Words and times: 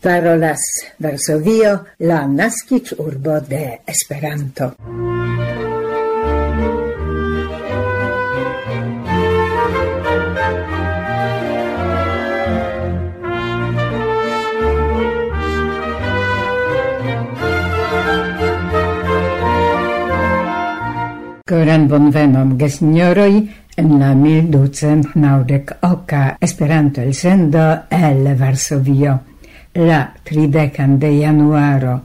parolas 0.00 0.60
Varsovio, 0.98 1.84
la 1.98 2.26
nascic 2.26 2.94
urbo 2.98 3.40
de 3.40 3.80
Esperanto. 3.86 4.74
Koran 21.50 21.88
bonvenon 21.88 22.54
gesnioroj 22.58 23.32
en 23.76 23.98
la 23.98 24.14
1290 24.14 25.78
oca 25.82 26.36
Esperanto 26.40 27.00
el 27.02 27.12
sendo 27.14 27.82
el 27.90 28.36
Varsovio 28.36 29.29
la 29.80 30.00
tridekan 30.24 30.98
de 30.98 31.10
januaro 31.20 32.00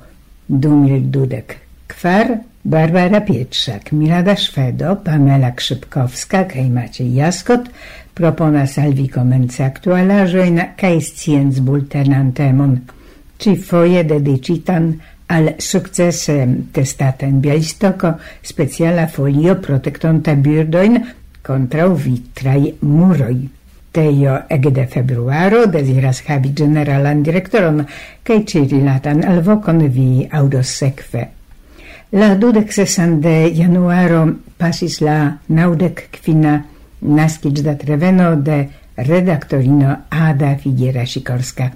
2012 0.47 1.43
kvar 1.87 2.37
Barbara 2.63 3.21
Pietrzak, 3.21 3.91
Milada 3.91 4.35
Szwedo, 4.35 4.95
Pamela 5.03 5.51
Krzypkowska 5.51 6.43
kaj 6.49 6.69
Maciej 6.69 7.13
Jaskot 7.13 7.67
proponas 8.13 8.77
al 8.77 8.95
vi 8.97 9.07
komenci 9.11 9.61
aktualaĵojn 9.63 10.61
kaj 10.79 11.01
sciencbultenantemon, 11.09 12.77
ĉifoje 13.37 14.03
Dedicitan, 14.09 14.93
al 15.27 15.51
sukcese 15.59 16.37
testata 16.73 17.25
en 17.25 17.41
speciala 18.41 19.07
folio 19.07 19.55
protektonta 19.61 20.35
birdojn 20.35 21.03
contra 21.45 21.87
vitraj 21.87 22.71
muroj 22.81 23.64
retejo 23.95 24.39
ege 24.49 24.71
de 24.71 24.87
februaro 24.87 25.65
deziras 25.65 26.21
havi 26.27 26.51
generalan 26.53 27.23
direktoron 27.23 27.85
kaj 28.23 28.39
ĉi-rilatan 28.51 29.23
alvokon 29.23 29.79
vi 29.87 30.27
aŭdos 30.31 30.67
sekve. 30.79 31.27
La 32.11 32.35
dudek 32.35 32.73
sesan 32.73 33.21
de 33.21 33.51
januaro 33.55 34.27
pasis 34.57 34.99
la 35.01 35.37
naŭdek 35.47 36.07
kvina 36.11 36.63
treveno 37.77 38.35
de 38.35 38.67
redaktorino 38.97 39.95
Ada 40.09 40.57
Figiera 40.57 41.05
Sikorska. 41.05 41.69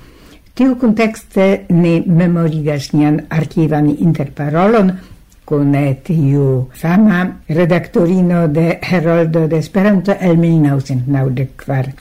Tiu 0.53 0.75
kuntekste 0.75 1.65
ne 1.69 2.01
memorigas 2.05 2.91
nian 2.93 3.21
arkivan 3.29 3.95
interparolon– 3.97 4.91
con 5.49 5.73
tiu 6.03 6.69
fama 6.71 7.41
redaktorino 7.47 8.47
de 8.47 8.77
Heroldo 8.83 9.47
de 9.47 9.57
Esperanto 9.57 10.15
el 10.19 10.37
1994. 10.37 11.93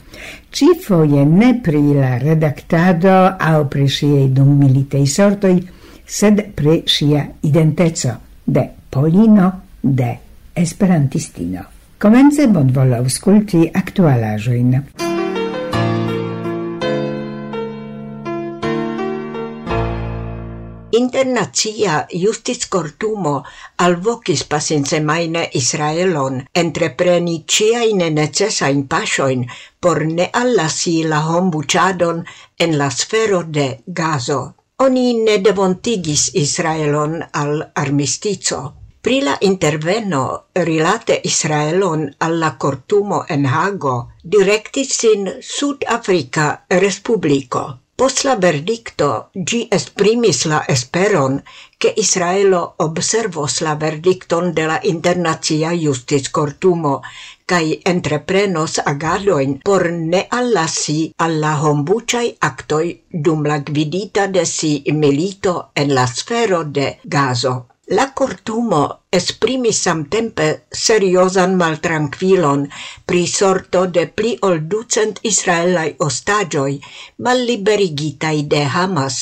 Ci 0.51 0.67
foje 0.79 1.25
ne 1.25 1.55
pri 1.55 1.95
la 1.95 2.19
redaktado 2.19 3.33
au 3.39 3.65
pri 3.67 3.89
siei 3.89 4.29
dum 4.29 4.53
militei 4.55 5.07
sortoi, 5.07 5.67
sed 6.05 6.53
pri 6.53 6.83
sia 6.85 7.25
identeco 7.41 8.13
de 8.45 8.69
Polino 8.87 9.51
de 9.81 10.17
Esperantistino. 10.53 11.65
Komence 11.97 12.45
bonvolu 12.47 13.01
aŭskulti 13.01 13.65
aktualaĵojn. 13.73 15.08
Internacia 20.99 21.97
justickortumo 22.21 23.33
alvocis 23.85 24.41
pasintsemaine 24.53 25.43
Israelon 25.59 26.41
entrepreni 26.61 27.35
ciain 27.55 28.01
necesain 28.15 28.81
pasioin 28.93 29.45
por 29.79 30.03
ne 30.05 30.29
allasi 30.41 30.95
la 31.13 31.21
hombucadon 31.29 32.23
en 32.59 32.77
la 32.77 32.89
sfero 32.89 33.43
de 33.43 33.67
Gazo. 34.01 34.41
Oni 34.79 35.07
ne 35.23 35.37
devontigis 35.45 36.29
Israelon 36.33 37.17
al 37.43 37.71
armistizo. 37.75 38.61
Pri 39.01 39.21
la 39.21 39.37
interveno 39.41 40.23
rilate 40.69 41.21
Israelon 41.23 42.07
alla 42.19 42.55
cortumo 42.57 43.25
en 43.29 43.45
Hago 43.45 43.97
directis 44.23 44.97
sin 45.01 45.29
Sud 45.41 45.85
Africa 45.87 46.65
Respublico. 46.69 47.78
Post 47.99 48.21
la 48.23 48.33
verdicto 48.43 49.07
gi 49.49 49.57
esprimis 49.77 50.37
la 50.51 50.59
esperon 50.73 51.33
che 51.77 51.89
Israelo 52.03 52.61
observos 52.85 53.55
la 53.65 53.73
verdicton 53.81 54.53
de 54.59 54.67
la 54.69 54.77
internacia 54.91 55.71
justis 55.81 56.29
cortumo 56.37 56.93
kai 57.53 57.65
entreprenos 57.93 58.77
agadoin 58.93 59.57
por 59.69 59.83
ne 60.13 60.21
allasi 60.39 60.99
alla 61.25 61.51
hombucai 61.63 62.27
actoi 62.51 62.87
dum 63.25 63.43
la 63.51 63.57
gvidita 63.71 64.27
de 64.37 64.45
si 64.45 64.71
milito 65.01 65.53
en 65.75 65.93
la 65.99 66.07
sfero 66.07 66.63
de 66.63 66.87
Gazo. 67.03 67.55
La 67.97 68.03
cortumo 68.19 68.79
esprimis 69.17 69.77
samtempe 69.85 70.47
seriosan 70.79 71.55
maltranquilon 71.61 72.65
pri 73.11 73.21
sorto 73.31 73.81
de 73.95 74.03
pli 74.19 74.33
ol 74.49 74.59
ducent 74.73 75.21
israelaj 75.29 75.87
ostaĝoj 76.07 76.69
malliberigitaj 77.27 78.35
de 78.51 78.61
Hamas 78.75 79.17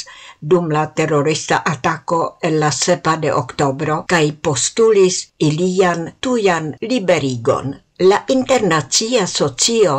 dum 0.54 0.68
la 0.78 0.84
terrorista 1.00 1.62
attacco 1.74 2.20
el 2.50 2.60
la 2.66 2.74
sepa 2.80 3.16
de 3.24 3.32
octobro 3.44 4.02
cae 4.16 4.36
postulis 4.50 5.22
ilian 5.50 6.04
tuian 6.20 6.74
liberigon. 6.82 7.74
La 8.12 8.20
internazia 8.38 9.26
socio 9.38 9.98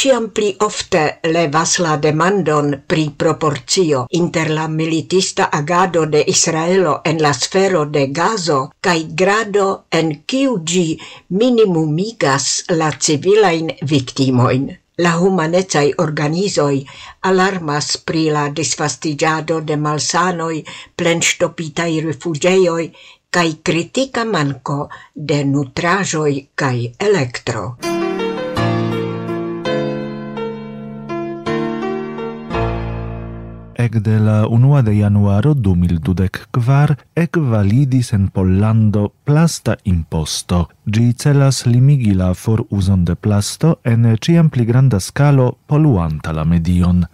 ciam 0.00 0.26
pli 0.36 0.48
ofte 0.60 1.02
levas 1.34 1.78
la 1.84 1.96
demandon 1.96 2.66
pri 2.92 3.04
proporcio 3.22 4.02
inter 4.18 4.50
la 4.58 4.66
militista 4.68 5.48
agado 5.58 6.04
de 6.14 6.20
Israelo 6.32 7.00
en 7.10 7.22
la 7.26 7.32
sfero 7.32 7.84
de 7.94 8.02
gazo 8.18 8.58
kaj 8.86 8.98
grado 9.22 9.68
en 10.00 10.12
kiu 10.32 10.58
ĝi 10.72 10.86
minimumigas 11.42 12.48
la 12.80 12.90
civilajn 13.06 13.72
viktimojn. 13.94 14.68
La 15.04 15.16
humanetai 15.20 15.88
organizoi 16.04 16.78
alarmas 17.30 17.96
pri 18.10 18.28
la 18.36 18.46
disfastigiado 18.60 19.60
de 19.60 19.76
malsanoi, 19.76 20.62
plenstopitai 20.96 22.00
rifuĝejoj 22.06 22.84
kai 23.30 23.50
critica 23.70 24.24
manko 24.24 24.78
de 25.32 25.44
nutraĵoj 25.52 26.32
kaj 26.54 26.76
elektro. 27.10 27.68
ecde 33.76 34.18
la 34.20 34.46
1 34.48 34.82
de 34.82 34.94
januaro 34.98 35.54
2024 35.54 36.96
ec 37.14 37.36
validis 37.36 38.12
en 38.12 38.28
Pollando 38.28 39.12
plasta 39.24 39.76
imposto. 39.84 40.68
Gi 40.86 41.12
celas 41.12 41.66
limigi 41.66 42.14
la 42.14 42.32
foruzon 42.34 43.04
de 43.04 43.14
plasto 43.14 43.78
en 43.84 44.16
ciam 44.20 44.48
pli 44.50 44.64
granda 44.64 45.00
skalo 45.00 45.58
poluanta 45.66 46.32
la 46.32 46.44
medion. 46.44 47.04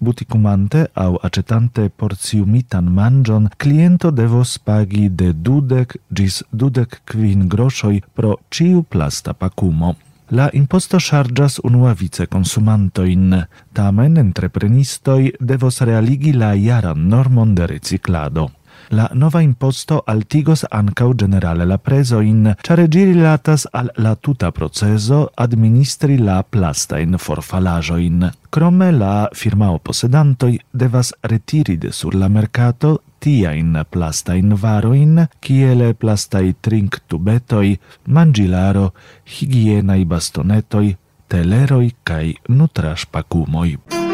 Buticumante 0.00 0.86
au 0.94 1.18
acetante 1.22 1.88
porciumitan 1.90 2.86
mangion, 2.86 3.48
cliento 3.58 4.10
devos 4.10 4.58
pagi 4.58 5.08
de 5.10 5.32
dudec 5.32 5.96
gis 6.14 6.44
dudec 6.52 7.00
quin 7.04 7.48
groshoi 7.48 8.02
pro 8.14 8.38
ciu 8.50 8.82
plasta 8.82 9.34
pacumo. 9.34 9.96
La 10.30 10.50
imposto 10.52 10.98
chargas 11.00 11.58
consumanto 11.64 12.26
consumantoin, 12.28 13.32
tamen 13.72 14.18
entreprenistoi 14.20 15.32
devos 15.40 15.80
realigi 15.80 16.34
la 16.36 16.52
iaran 16.54 17.08
normon 17.08 17.54
de 17.54 17.66
reciclado. 17.66 18.50
La 18.90 19.10
nova 19.12 19.42
imposto 19.42 20.02
altigos 20.06 20.64
ancau 20.70 21.12
generale 21.14 21.66
la 21.66 21.76
presoin, 21.76 22.54
char 22.62 22.80
giri 22.88 23.14
latas 23.14 23.66
al 23.72 23.90
la 23.96 24.14
tuta 24.16 24.50
proceso 24.50 25.28
administri 25.34 26.16
la 26.18 26.42
plasta 26.42 26.98
in 26.98 27.18
forfalajo 27.18 27.98
in. 27.98 28.30
Crome 28.48 28.90
la 28.92 29.28
firmao 29.32 29.78
posedantoi 29.78 30.58
devas 30.72 31.12
retiri 31.20 31.76
de 31.76 31.92
sur 31.92 32.14
la 32.14 32.28
mercato 32.28 33.02
tiain 33.20 33.84
plastain 33.90 34.56
varoin, 34.56 35.26
kiele 35.40 35.92
plastai 35.94 36.54
trink 36.60 37.00
tubetoi, 37.08 37.78
mangilaro, 38.06 38.92
higienai 39.24 40.04
bastonetoi, 40.04 40.96
teleroi 41.28 41.92
kai 42.04 42.34
nutrash 42.48 43.06
pacumoi. 43.12 44.07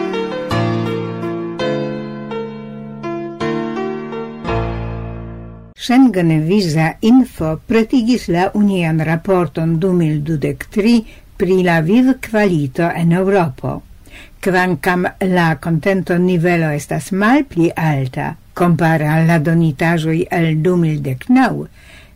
Schengen-Visa 5.84 6.96
Info 7.04 7.58
pretigis 7.68 8.30
la 8.32 8.46
unian 8.56 9.02
raporton 9.04 9.74
2023 9.76 10.92
pri 11.36 11.56
la 11.66 11.82
viv 11.84 12.06
qualito 12.24 12.86
en 12.88 13.12
Europo. 13.12 13.82
Quancam 14.40 15.04
la 15.28 15.58
contento 15.60 16.16
nivelo 16.16 16.70
estas 16.72 17.10
malpli 17.12 17.68
alta, 17.76 18.30
compara 18.54 19.12
alla 19.18 19.36
donitajoi 19.38 20.24
el 20.30 20.62
2019, 20.62 21.68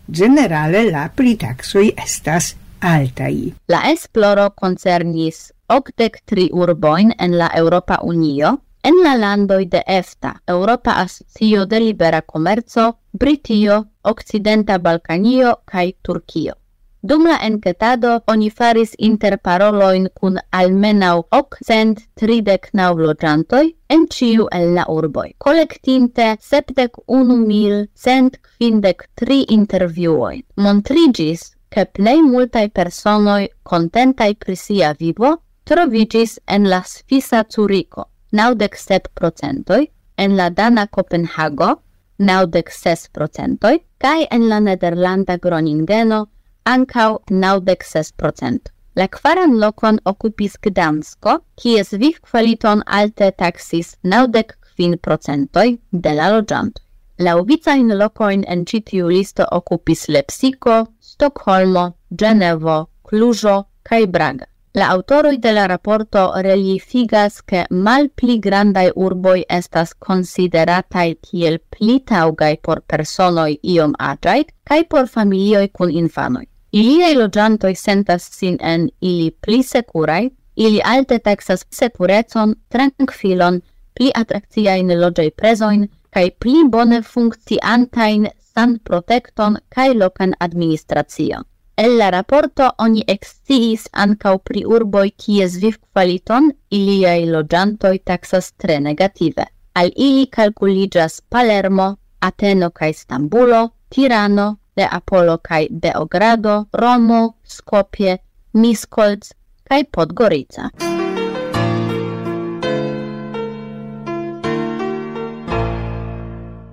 generale 0.09 0.87
la 0.89 1.11
pritaxoi 1.15 1.93
estas 1.93 2.55
altai. 2.81 3.53
La 3.69 3.83
esploro 3.93 4.49
concernis 4.57 5.53
83 5.69 6.49
urboin 6.53 7.13
en 7.19 7.37
la 7.37 7.53
Europa 7.53 8.01
Unio, 8.01 8.63
en 8.89 9.03
la 9.05 9.15
landoi 9.17 9.67
de 9.67 9.83
EFTA, 9.87 10.43
Europa 10.47 10.93
Asocio 11.01 11.67
de 11.67 11.79
Libera 11.81 12.23
Comerzo, 12.23 12.99
Britio, 13.13 13.89
Occidenta 14.03 14.79
Balkanio 14.79 15.59
kai 15.67 15.93
Turkio. 16.03 16.55
Dum 17.03 17.27
la 17.27 17.37
enketado 17.47 18.23
oni 18.27 18.49
faris 18.51 18.95
interparoloin 18.99 20.09
kun 20.15 20.41
almenau 20.51 21.27
ok 21.31 21.61
cent 21.69 22.01
tridek 22.15 22.71
nau 22.73 22.97
loĝantoj 22.99 23.67
en 23.95 24.09
ciu 24.09 24.49
el 24.59 24.75
la 24.79 24.89
urboj, 24.89 25.29
kolektinte 25.39 26.37
sepdek 26.41 26.99
unu 27.07 27.37
mil 27.37 27.87
cent 27.95 28.41
kvindek 28.43 29.09
tri 29.15 29.45
intervjuojn. 29.59 30.43
Montrigis, 30.57 31.53
ke 31.69 31.85
plej 31.85 32.23
multaj 32.25 32.69
personoj 32.73 33.49
kontentaj 33.63 34.35
pri 34.35 34.57
sia 34.57 34.95
vivo 34.99 35.37
trovigis 35.65 36.39
en 36.47 36.71
la 36.73 36.83
svisa 36.83 37.45
Curiko, 37.45 38.09
naudek 38.33 38.77
sep 38.77 39.09
procentoj, 39.15 39.87
en 40.17 40.37
la 40.37 40.49
Dana 40.51 40.87
Copenhago, 40.87 41.75
naudek 42.19 42.71
ses 42.71 43.09
procentoj, 43.15 43.79
kaj 44.03 44.27
en 44.31 44.49
la 44.49 44.59
Nederlanda 44.61 45.39
Groningeno, 45.39 46.27
ancau 46.65 47.21
naudec 47.31 47.85
ses 47.85 48.13
procent. 48.13 48.73
La 48.95 49.07
quaran 49.09 49.55
locon 49.61 50.01
occupis 50.05 50.59
Gdansko, 50.59 51.39
kies 51.57 51.93
viv 52.03 52.19
qualiton 52.31 52.83
alte 52.87 53.31
taxis 53.39 53.95
naudec 54.03 54.57
quin 54.75 54.99
procentoi 54.99 55.79
de 55.93 56.15
la 56.19 56.29
logiantoi. 56.35 56.83
La 57.19 57.37
uvicain 57.39 57.89
locoin 57.99 58.45
en 58.47 58.65
citiu 58.67 59.09
listo 59.09 59.47
occupis 59.51 60.09
Lepsico, 60.09 60.87
Stockholmo, 61.01 61.97
Genevo, 62.11 62.89
Clujo, 63.03 63.57
cae 63.83 64.07
Braga. 64.07 64.47
La 64.75 64.91
autoroi 64.91 65.39
de 65.39 65.53
la 65.53 65.67
raporto 65.67 66.33
reliefigas 66.43 67.43
mal 67.71 68.11
pli 68.11 68.39
grandai 68.39 68.91
urboi 68.95 69.45
estas 69.49 69.95
consideratai 69.95 71.17
kiel 71.23 71.59
pli 71.59 72.01
taugai 72.01 72.59
por 72.63 72.83
personoj 72.83 73.57
iom 73.63 73.95
agiai, 73.99 74.45
kaj 74.69 74.85
por 74.91 75.09
familioj 75.09 75.69
kun 75.73 75.91
infanoj. 75.91 76.45
Iliaj 76.73 77.15
logiantoi 77.17 77.75
sentas 77.75 78.29
sin 78.39 78.59
en 78.61 78.89
ili 79.01 79.31
pli 79.31 79.63
securai, 79.63 80.31
ili 80.57 80.81
alte 80.85 81.19
taxas 81.19 81.65
sekurecon, 81.71 82.55
tranquilon, 82.69 83.63
pli 83.95 84.11
atrakciajn 84.15 84.93
loĝaj 85.01 85.31
prezojn 85.31 85.89
kaj 86.15 86.31
pli 86.41 86.65
bone 86.69 87.03
funcciantain 87.03 88.29
san 88.55 88.79
protecton 88.85 89.57
kaj 89.75 89.95
lokan 89.95 90.35
administracion. 90.41 91.45
El 91.79 91.93
la 91.99 92.09
raporto 92.11 92.65
oni 92.85 93.05
exciis 93.13 93.85
ankaŭ 94.05 94.33
pri 94.49 94.65
urboj 94.77 95.05
kies 95.25 95.59
vivkvaliton 95.65 96.49
iliai 96.79 97.29
loĝantoj 97.35 97.93
taxas 98.11 98.49
tre 98.63 98.81
negative. 98.87 99.47
Al 99.79 99.93
ili 100.09 100.27
calculigas 100.27 101.21
Palermo, 101.31 101.89
Ateno 102.31 102.71
kaj 102.81 102.93
Stambulo, 103.03 103.63
Tirano, 103.95 104.49
Neapolo 104.77 105.39
kaj 105.39 105.67
Beogrado, 105.71 106.65
Romo, 106.73 107.23
Skopje, 107.45 108.19
Miskolc 108.53 109.31
kaj 109.71 109.85
Podgorica. 109.95 110.73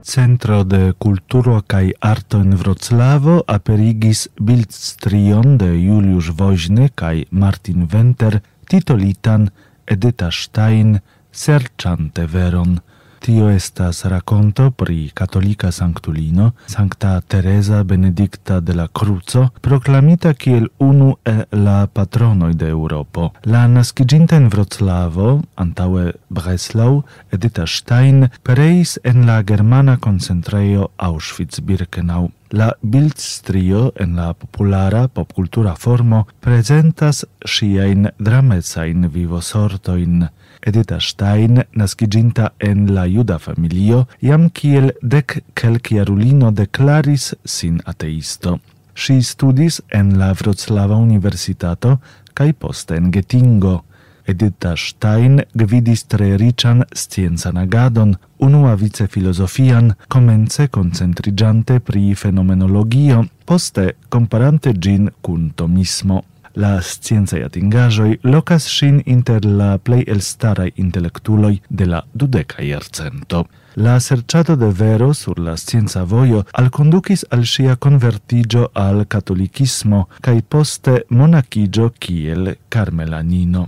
Centro 0.05 0.63
de 0.63 0.93
Kulturo 1.01 1.63
kaj 1.65 1.95
Arto 1.99 2.37
en 2.43 2.53
Wroclavo 2.61 3.39
aperigis 3.49 4.27
bildstrion 4.37 5.55
de 5.57 5.71
Juliusz 5.81 6.29
Woźny 6.37 6.91
kaj 6.93 7.25
Martin 7.31 7.87
Wenter 7.89 8.37
titolitan 8.69 9.49
Edyta 9.89 10.29
Stein 10.29 10.99
Serczante 11.31 12.27
veron. 12.27 12.77
Tio 13.19 13.49
estas 13.49 14.05
raconto 14.05 14.71
pri 14.71 15.09
katolika 15.13 15.71
sanktulino 15.71 16.51
Sankta 16.67 17.21
Teresa 17.21 17.83
Benedicta 17.83 18.59
de 18.59 18.73
la 18.73 18.87
Cruzo, 18.87 19.49
proclamita 19.61 20.33
kiel 20.33 20.67
unu 20.79 21.15
el 21.25 21.43
la 21.51 21.87
patronoj 21.87 22.53
de 22.53 22.69
Europo. 22.69 23.31
La 23.45 23.65
naskiĝinta 23.67 24.37
en 24.37 24.49
Vroclavo, 24.49 25.41
antaŭe 25.55 26.13
Breslau, 26.29 27.03
Edita 27.31 27.65
Stein 27.65 28.29
pereis 28.43 28.99
en 29.03 29.25
la 29.25 29.41
germana 29.43 29.97
koncentrejo 29.97 30.89
Auschwitz-Birkenau. 30.97 32.29
La 32.51 32.71
bildstrio 32.81 33.91
en 33.99 34.15
la 34.15 34.33
populara 34.33 35.07
popkultura 35.07 35.75
formo 35.75 36.25
prezentas 36.39 37.25
ŝiajn 37.45 38.11
dramecain 38.19 39.09
vivosortojn. 39.11 40.27
Edita 40.65 40.99
Stein, 40.99 41.63
nasciginta 41.73 42.51
en 42.57 42.95
la 42.95 43.05
juda 43.05 43.37
familio, 43.37 44.07
jam 44.21 44.49
kiel 44.49 44.89
dec 45.01 45.43
celciarulino 45.53 46.49
declaris 46.51 47.35
sin 47.45 47.77
ateisto. 47.85 48.57
Si 48.95 49.21
studis 49.21 49.81
en 49.93 50.17
la 50.17 50.33
Wroclawa 50.33 50.97
Universitato 50.97 51.99
kai 52.33 52.53
poste 52.53 52.97
en 52.97 53.11
Getingo. 53.13 53.83
Edita 54.25 54.73
Stein 54.75 55.43
gvidis 55.53 56.07
tre 56.09 56.33
riĉan 56.41 56.81
sciencan 56.97 57.59
agadon, 57.61 58.15
unua 58.41 58.73
vice 58.75 59.05
filosofian, 59.05 59.93
comence 60.09 60.65
concentrigiante 60.67 61.77
pri 61.79 62.15
fenomenologio, 62.17 63.27
poste 63.45 63.91
comparante 64.09 64.73
gin 64.73 65.11
cun 65.21 65.51
tomismo. 65.55 66.23
La 66.55 66.79
sciencaj 66.81 67.41
atingajoi 67.43 68.19
locas 68.23 68.65
shin 68.71 69.01
inter 69.05 69.43
la 69.43 69.75
plei 69.77 70.05
elstarai 70.07 70.69
intelektuloj 70.79 71.57
de 71.69 71.85
la 71.85 72.01
dudeka 72.13 72.63
jarcento. 72.63 73.45
La 73.75 73.99
serciato 73.99 74.55
de 74.55 74.69
vero 74.71 75.13
sur 75.13 75.39
la 75.39 75.57
scienza 75.57 76.03
voio 76.03 76.45
al 76.53 76.69
conducis 76.69 77.25
al 77.29 77.45
sia 77.45 77.75
convertigio 77.75 78.69
al 78.73 79.05
catolicismo 79.07 80.07
cae 80.21 80.41
poste 80.41 81.03
monachigio 81.09 81.89
kiel 81.99 82.55
carmelanino. 82.69 83.67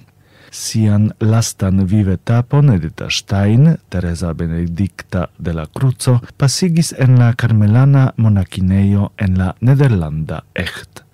Sian 0.49 1.11
lastan 1.19 1.83
vive 1.85 2.15
tapon 2.23 2.69
Edita 2.71 3.09
Stein, 3.09 3.77
Teresa 3.89 4.31
Benedicta 4.33 5.29
de 5.37 5.53
la 5.53 5.65
Cruzo, 5.65 6.21
pasigis 6.37 6.93
en 6.97 7.19
la 7.19 7.33
carmelana 7.33 8.13
monachineio 8.15 9.11
en 9.17 9.37
la 9.37 9.55
nederlanda 9.59 10.45
Echt. 10.53 11.06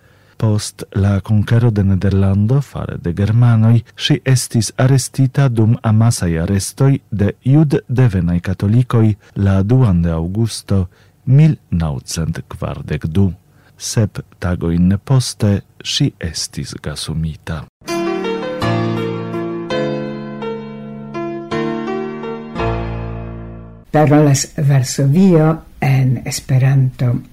Post 0.44 0.84
la 0.92 1.22
conquero 1.22 1.72
de 1.72 1.84
Nederlando 1.84 2.60
fare 2.60 2.98
de 3.00 3.14
Germanoi, 3.16 3.86
si 3.96 4.20
estis 4.28 4.74
arestita 4.76 5.48
dum 5.48 5.78
amasai 5.82 6.36
arestoi 6.38 7.00
de 7.10 7.32
iud 7.48 7.78
devenai 7.88 8.42
catolicoi 8.44 9.16
la 9.36 9.64
2 9.64 10.04
de 10.04 10.12
augusto 10.12 10.90
1942. 11.24 13.32
Sep 13.78 14.20
tagoin 14.40 15.00
poste 15.00 15.64
si 15.80 16.14
estis 16.20 16.76
gasumita. 16.84 17.64
Parolas 23.92 24.54
Varsovio 24.58 25.64
en 25.80 26.22
Esperanto 26.26 27.33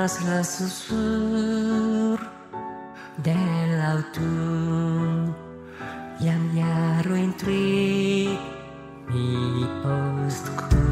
nasra 0.00 0.40
susur 0.42 2.18
del 3.24 3.72
autunn 3.92 5.28
o 5.28 6.34
jarojn 6.56 7.32
tri 7.40 7.68
mi 9.10 9.28
postkuris 9.82 10.86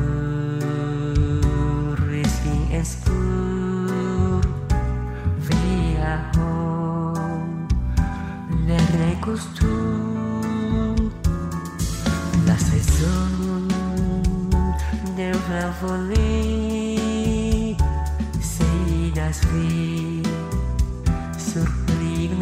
vin 2.44 2.62
espur 2.80 4.42
via 5.48 6.14
hom 6.34 7.48
ne 8.66 8.78
recostum 8.98 10.96
la 12.46 12.56
sezono 12.68 13.56
de 15.16 15.26
una 15.40 15.66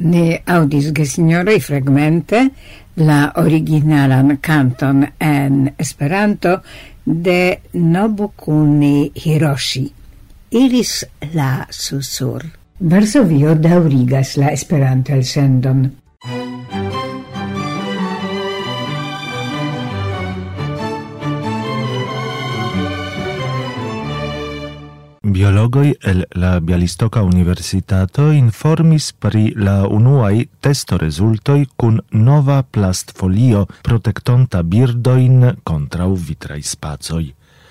ne 0.00 0.40
audis 0.46 0.90
gesignoroj 0.92 1.58
fragmente 1.60 2.42
la 2.96 3.32
originalan 3.36 4.38
canton 4.40 5.04
en 5.18 5.74
Esperanto 5.78 6.60
de 7.04 7.60
Nobukuni 7.72 9.12
Hiroshi. 9.14 9.86
Iris 10.50 11.04
la 11.34 11.66
susur. 11.70 12.44
Varsovio 12.78 13.54
daurigas 13.54 14.36
la 14.36 14.52
Esperanto 14.52 15.12
elsendon. 15.12 16.05
Biologoi 25.46 25.94
el 26.02 26.24
la 26.34 26.58
Bialistoka 26.60 27.22
Universitato 27.22 28.32
informis 28.34 29.12
pri 29.12 29.52
la 29.54 29.86
unuai 29.86 30.48
testo 30.60 30.96
resultoi 30.98 31.68
kun 31.78 32.00
nova 32.10 32.56
plastfolio 32.62 33.60
protectonta 33.86 34.64
birdoin 34.66 35.44
kontraŭ 35.62 36.08
vitrai 36.28 36.58
spacoj. 36.66 37.22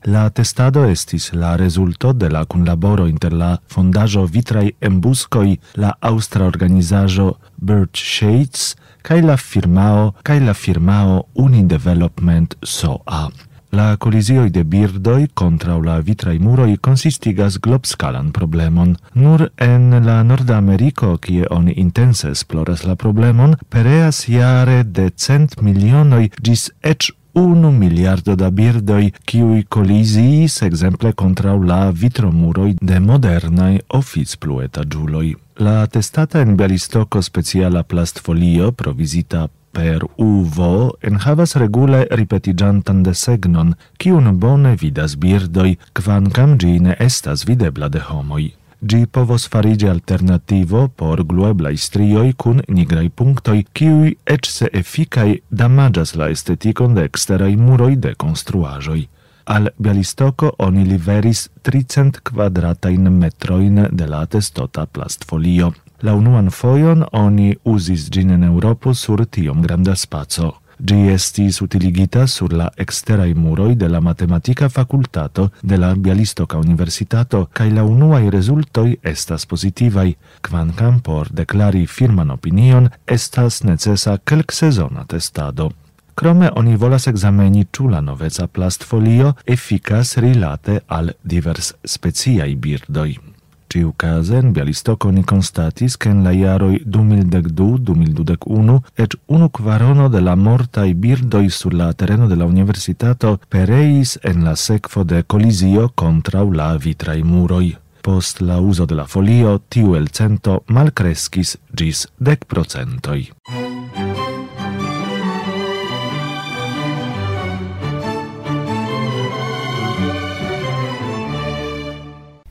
La 0.08 0.30
testado 0.30 0.86
estis 0.88 1.34
la 1.34 1.58
rezulto 1.60 2.14
de 2.14 2.30
la 2.32 2.46
kunlaboro 2.46 3.08
inter 3.12 3.34
la 3.34 3.58
fondajo 3.68 4.24
Vitraj 4.26 4.70
Embuskoj, 4.80 5.58
la 5.76 5.92
austra 6.00 6.48
organizajo 6.48 7.34
Bird 7.58 8.00
Shades 8.00 8.78
kaj 9.02 9.20
la 9.22 9.36
firmao 9.36 10.14
kaj 10.24 10.40
la 10.48 10.54
firmao 10.54 11.26
Unidevelopment 11.36 12.56
SOA. 12.64 13.28
La 13.76 13.98
colizioi 13.98 14.50
de 14.50 14.64
birdoi 14.64 15.28
contra 15.34 15.76
la 15.84 16.00
vitrai 16.00 16.38
muroi 16.40 16.78
consistigas 16.80 17.58
globscalan 17.60 18.30
problemon. 18.32 18.94
Nur 19.12 19.52
en 19.56 19.90
la 20.06 20.22
Nordamerico, 20.24 21.18
kie 21.20 21.44
oni 21.50 21.74
intense 21.82 22.30
esploras 22.32 22.86
la 22.88 22.96
problemon, 22.96 23.58
pereas 23.68 24.22
jare 24.32 24.86
de 24.88 25.10
cent 25.16 25.60
milionoi 25.60 26.30
gis 26.42 26.70
ec 26.80 27.10
unu 27.34 27.74
miliardo 27.76 28.38
da 28.40 28.48
birdoi, 28.48 29.12
kiui 29.28 29.66
colisiis 29.68 30.62
exemple 30.64 31.12
contra 31.12 31.58
la 31.60 31.92
vitromuroi 31.92 32.78
de 32.80 33.00
modernai 33.00 33.82
office 33.88 34.40
plueta 34.40 34.88
giuloi. 34.88 35.36
La 35.60 35.84
testata 35.88 36.40
en 36.40 36.56
Bialistoco 36.56 37.20
speciala 37.22 37.84
plastfolio 37.84 38.72
provisita 38.72 39.50
per 39.76 40.06
uvo 40.18 40.96
enhavas 41.02 41.56
regule 41.60 42.06
ripetigiantan 42.12 43.04
desegnon, 43.04 43.74
kiun 44.00 44.32
bone 44.40 44.76
vidas 44.80 45.18
birdoi, 45.20 45.76
kvankam 45.98 46.56
gi 46.62 46.80
ne 46.86 46.96
estas 47.00 47.44
videbla 47.50 47.90
de 47.92 48.02
homoi. 48.10 48.54
Gi 48.90 49.06
povos 49.12 49.48
farigi 49.52 49.88
alternativo 49.90 50.88
por 50.88 51.24
glueblai 51.30 51.76
strioi 51.78 52.34
cun 52.42 52.62
nigrai 52.68 53.10
punctoi, 53.10 53.66
kiui 53.74 54.16
ec 54.36 54.48
se 54.48 54.70
efficai 54.82 55.42
damagas 55.50 56.16
la 56.16 56.30
esteticon 56.30 56.96
de 56.96 57.04
exterai 57.10 57.56
muroi 57.56 57.96
de 57.96 58.14
construajoi. 58.16 59.08
Al 59.46 59.70
Bialistoco 59.78 60.54
oni 60.58 60.86
liveris 60.86 61.50
tricent 61.62 62.22
quadratain 62.24 63.10
metroin 63.12 63.88
de 63.92 64.08
la 64.08 64.26
testota 64.26 64.86
plastfolio. 64.86 65.74
La 66.02 66.14
unuan 66.14 66.50
foion 66.52 67.06
oni 67.12 67.56
usis 67.64 68.10
gin 68.12 68.32
en 68.36 68.44
Europo 68.44 68.94
sur 68.94 69.26
tiom 69.26 69.62
granda 69.62 69.96
spazio. 69.96 70.54
Gi 70.78 71.08
estis 71.14 71.62
utiligita 71.62 72.26
sur 72.28 72.52
la 72.52 72.68
exterai 72.78 73.34
muroi 73.34 73.76
de 73.76 73.88
la 73.88 74.02
matematica 74.02 74.68
facultato 74.70 75.52
de 75.64 75.78
la 75.78 75.94
Bialistoca 75.96 76.58
Universitato, 76.58 77.48
cae 77.54 77.72
la 77.72 77.84
unuai 77.84 78.30
resultoi 78.30 78.98
estas 79.02 79.46
positivai, 79.46 80.18
quancam 80.42 81.00
por 81.00 81.30
declari 81.32 81.86
firman 81.88 82.32
opinion 82.32 82.90
estas 83.06 83.64
necesa 83.64 84.18
kelk 84.18 84.52
sezona 84.52 85.06
testado. 85.06 85.72
Krome 86.16 86.50
oni 86.56 86.76
volas 86.76 87.08
exameni 87.08 87.66
ĉu 87.72 87.88
la 87.92 88.02
noveca 88.02 88.48
plastfolio 88.48 89.34
efikas 89.46 90.18
rilate 90.18 90.80
al 90.88 91.12
divers 91.24 91.74
speciaj 91.84 92.56
birdoj 92.56 93.35
ciu 93.76 93.92
case, 93.96 94.38
in 94.38 94.52
Bialistoco 94.52 95.10
ni 95.10 95.24
constatis 95.26 95.98
che 95.98 96.10
in 96.10 96.24
la 96.24 96.32
iaroi 96.32 96.84
2012-2021 96.88 98.78
et 98.96 99.18
unu 99.26 99.50
quarono 99.50 100.08
de 100.08 100.22
la 100.22 100.36
mortai 100.36 100.94
birdoi 100.94 101.50
sur 101.50 101.74
la 101.74 101.92
terreno 101.94 102.28
de 102.28 102.36
la 102.36 102.46
universitato 102.46 103.40
pereis 103.50 104.18
en 104.24 104.44
la 104.44 104.56
secfo 104.56 105.04
de 105.04 105.24
colisio 105.26 105.92
contra 105.94 106.42
la 106.44 106.78
vitrai 106.78 107.22
muroi. 107.24 107.78
Post 108.02 108.40
la 108.40 108.60
uso 108.60 108.86
de 108.86 108.96
la 108.96 109.06
folio, 109.06 109.62
tiu 109.68 109.96
el 109.96 110.08
cento 110.08 110.64
malcrescis 110.68 111.58
gis 111.74 112.08
dec 112.18 112.46
procentoi. 112.46 113.32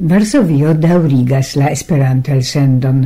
Varsovio 0.04 0.74
daurigas 0.76 1.54
la 1.56 1.70
Esperanto-elsendon. 1.72 2.98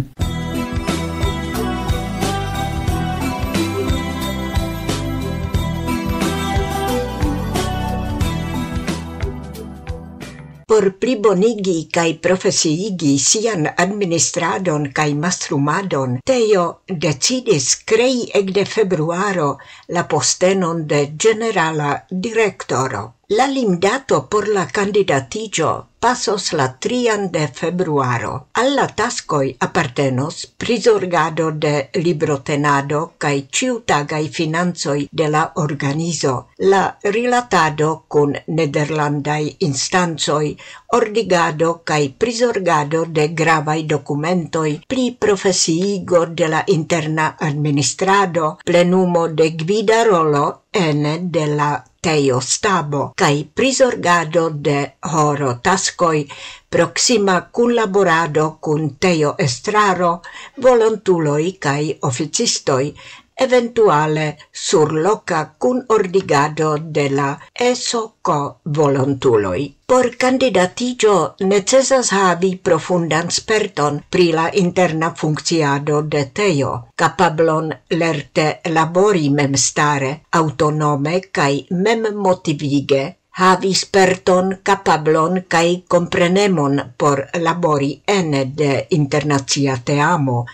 por 10.67 10.93
plibonigi 10.99 11.89
kai 11.91 12.19
profesiigi 12.23 13.17
sian 13.19 13.67
administradon 13.67 14.91
kai 14.93 15.15
mastrumadon, 15.15 16.19
Teo 16.27 16.65
decidis 16.87 17.77
crei 17.85 18.27
ec 18.35 18.51
de 18.55 18.65
februaro 18.65 19.57
la 19.89 20.05
postenon 20.07 20.85
de 20.87 21.15
generala 21.17 22.05
directoro. 22.11 23.18
La 23.31 23.47
limdato 23.47 24.27
por 24.31 24.49
la 24.49 24.67
candidatigio 24.67 25.89
pasos 26.01 26.53
la 26.53 26.79
trian 26.79 27.31
de 27.31 27.49
februaro. 27.49 28.47
Alla 28.55 28.87
tascoi 28.87 29.57
appartenos 29.61 30.47
prisorgado 30.57 31.51
de 31.51 31.91
librotenado 31.95 33.01
cae 33.19 33.49
ciutagai 33.53 34.29
finanzoi 34.29 35.09
de 35.13 35.29
la 35.29 35.53
organizo, 35.57 36.49
la 36.59 36.97
rilatado 37.03 38.05
cun 38.09 38.33
nederlandai 38.47 39.57
instanzoi 39.61 40.57
ordigado 40.91 41.83
cae 41.85 42.09
prisorgado 42.17 43.05
de 43.05 43.29
gravai 43.29 43.83
documentoi, 43.85 44.81
pli 44.89 45.13
profesiigo 45.13 46.27
de 46.27 46.49
la 46.49 46.63
interna 46.67 47.37
administrado, 47.39 48.59
plenumo 48.65 49.29
de 49.29 49.51
gvida 49.51 50.05
rolo 50.05 50.63
ene 50.73 51.19
de 51.23 51.47
la 51.47 51.85
teio 52.01 52.41
stabo 52.41 53.13
cae 53.17 53.45
prisorgado 53.45 54.51
de 54.51 54.95
horo 55.13 55.59
tascoi, 55.61 56.29
proxima 56.69 57.51
collaborado 57.51 58.59
cun 58.61 58.97
teio 58.99 59.35
estraro, 59.39 60.23
volontuloi 60.57 61.53
cae 61.59 61.99
officistoi, 62.03 62.95
eventuale 63.39 64.37
surloca 64.53 65.55
cun 65.59 65.85
ordigado 65.89 66.77
de 66.79 67.09
la 67.11 67.39
ESOCO 67.55 68.39
volontuloi. 68.65 69.75
Por 69.87 70.17
candidatigio 70.17 71.35
necessas 71.41 72.11
havi 72.13 72.51
profundan 72.57 73.31
sperton 73.31 74.03
pri 74.11 74.33
la 74.33 74.49
interna 74.53 75.15
funcciado 75.21 76.03
de 76.03 76.25
teo, 76.41 76.73
capablon 76.95 77.71
lerte 77.91 78.49
labori 78.65 79.31
memstare, 79.31 80.11
autonome 80.31 81.21
cae 81.33 81.65
mem 81.71 82.05
motivige, 82.27 83.05
havi 83.39 83.73
sperton 83.75 84.59
capablon 84.63 85.45
cae 85.49 85.85
comprenemon 85.89 86.81
por 86.99 87.21
labori 87.47 87.93
ene 88.19 88.45
de 88.61 88.87
internazia 88.91 89.77
teamo, 89.85 90.45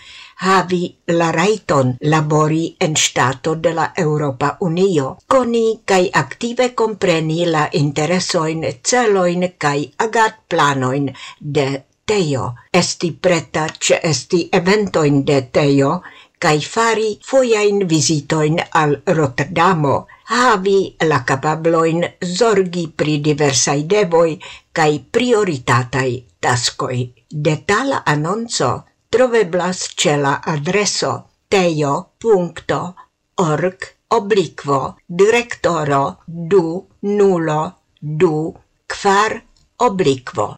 havi 0.41 0.95
la 1.07 1.31
raiton 1.31 1.95
labori 2.01 2.75
en 2.79 2.95
stato 2.95 3.55
de 3.55 3.73
la 3.73 3.91
Europa 3.95 4.57
Unio, 4.59 5.17
koni 5.27 5.81
kai 5.85 6.09
aktive 6.13 6.73
kompreni 6.73 7.45
la 7.45 7.69
celoin 8.83 9.53
kai 9.57 9.91
agat 9.97 10.35
planoin 10.49 11.13
de 11.39 11.83
Teo, 12.05 12.53
esti 12.71 13.11
preta 13.11 13.67
ce 13.79 13.99
esti 14.03 14.49
eventoin 14.51 15.23
de 15.25 15.41
Teo 15.51 16.01
kai 16.37 16.59
fari 16.61 17.17
foiain 17.25 17.87
visitoin 17.89 18.59
al 18.71 19.01
Rotterdamo, 19.07 20.07
havi 20.25 20.95
la 21.07 21.23
capabloin 21.23 22.05
zorgi 22.21 22.91
pri 22.95 23.21
diversai 23.21 23.85
devoi 23.85 24.39
cae 24.71 24.99
prioritatai 24.99 26.25
tascoi. 26.39 27.13
Detala 27.27 28.03
annonzo 28.05 28.85
troveblas 29.09 29.93
ce 29.95 30.15
la 30.17 30.41
adreso 30.43 31.29
teo.org 31.47 32.97
obliquo 34.07 34.97
directoro 35.05 36.17
du 36.25 36.87
nulo 37.01 37.73
du 37.99 38.53
quar 38.87 39.43
obliquo. 39.77 40.55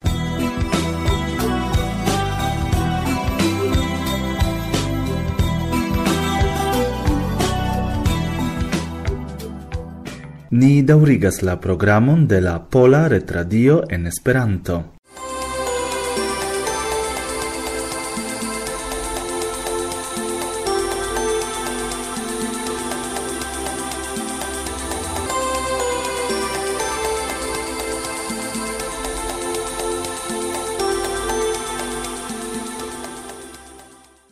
Ni 10.50 10.82
daurigas 10.82 11.42
la 11.42 11.58
programon 11.60 12.28
de 12.28 12.40
la 12.42 12.70
Pola 12.70 13.08
Retradio 13.08 13.84
en 13.90 14.08
Esperanto. 14.08 14.97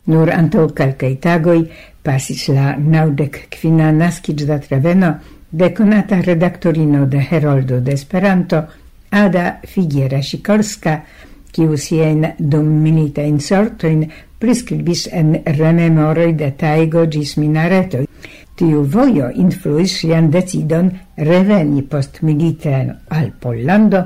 Nur 0.06 0.30
anto 0.30 0.68
calcai 0.70 1.16
tagoi 1.18 1.64
pasis 2.02 2.46
la 2.54 2.76
naŭdek 2.78 3.46
kvina 3.50 3.90
naskiĝdatreveno 3.92 5.12
de 5.50 5.72
conata 5.74 6.20
redaktorino 6.20 7.06
de 7.06 7.22
Heroldo 7.30 7.80
de 7.80 7.92
Esperanto 7.92 8.62
Ada 9.10 9.60
Figiera 9.66 10.20
Sikorska, 10.22 11.00
kiu 11.50 11.76
siajn 11.76 12.26
in 12.36 13.40
sortoin 13.40 14.04
prescribis 14.38 15.08
en 15.12 15.42
rememoroi 15.44 16.34
de 16.34 16.50
taigo 16.52 17.06
gis 17.06 17.36
minaretoj. 17.36 18.04
Tiu 18.56 18.82
vojo 18.84 19.30
influis 19.34 19.98
sian 20.00 20.30
decidon 20.30 20.90
reveni 21.16 21.82
post 21.82 22.22
militen 22.22 22.94
al 23.08 23.32
Pollando, 23.40 24.04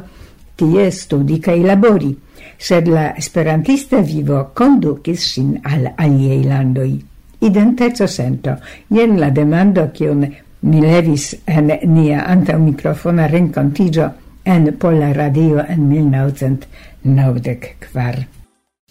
tie 0.57 0.91
studi 0.91 1.41
kaj 1.41 1.59
labori 1.63 2.15
sed 2.61 2.93
la 2.93 3.17
esperantista 3.17 4.05
vivo 4.05 4.51
conducis 4.55 5.33
sin 5.35 5.61
al 5.65 5.95
aliei 5.97 6.45
landoi. 6.45 7.01
Identeco 7.41 8.07
sento, 8.07 8.57
jen 8.93 9.21
la 9.21 9.31
demando 9.31 9.91
cion 9.97 10.27
mi 10.61 10.81
levis 10.81 11.37
en 11.47 11.79
nia 11.95 12.25
antau 12.29 12.59
microfona 12.61 13.29
rencontigio 13.29 14.11
en 14.45 14.77
Pola 14.79 15.13
Radio 15.13 15.65
en 15.67 15.89
1994. 15.89 18.27